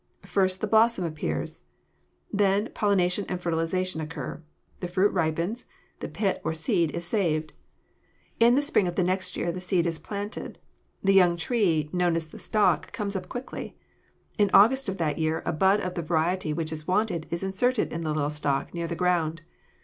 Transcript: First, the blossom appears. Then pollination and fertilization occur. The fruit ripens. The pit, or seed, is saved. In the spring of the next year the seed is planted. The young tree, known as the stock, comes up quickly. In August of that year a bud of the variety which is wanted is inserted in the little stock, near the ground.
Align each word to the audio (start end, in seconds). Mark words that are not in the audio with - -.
First, 0.25 0.61
the 0.61 0.65
blossom 0.67 1.05
appears. 1.05 1.61
Then 2.33 2.69
pollination 2.73 3.23
and 3.29 3.39
fertilization 3.39 4.01
occur. 4.01 4.41
The 4.79 4.87
fruit 4.87 5.13
ripens. 5.13 5.67
The 5.99 6.07
pit, 6.07 6.41
or 6.43 6.55
seed, 6.55 6.89
is 6.95 7.05
saved. 7.05 7.53
In 8.39 8.55
the 8.55 8.63
spring 8.63 8.87
of 8.87 8.95
the 8.95 9.03
next 9.03 9.37
year 9.37 9.51
the 9.51 9.61
seed 9.61 9.85
is 9.85 9.99
planted. 9.99 10.57
The 11.03 11.13
young 11.13 11.37
tree, 11.37 11.87
known 11.93 12.15
as 12.15 12.25
the 12.29 12.39
stock, 12.39 12.91
comes 12.91 13.15
up 13.15 13.29
quickly. 13.29 13.77
In 14.39 14.49
August 14.55 14.89
of 14.89 14.97
that 14.97 15.19
year 15.19 15.43
a 15.45 15.53
bud 15.53 15.79
of 15.81 15.93
the 15.93 16.01
variety 16.01 16.51
which 16.51 16.71
is 16.71 16.87
wanted 16.87 17.27
is 17.29 17.43
inserted 17.43 17.93
in 17.93 18.01
the 18.01 18.11
little 18.11 18.31
stock, 18.31 18.73
near 18.73 18.87
the 18.87 18.95
ground. 18.95 19.43